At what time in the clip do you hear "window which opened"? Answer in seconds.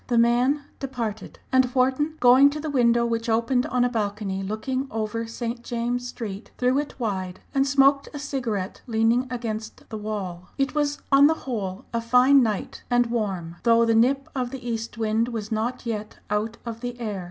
2.71-3.67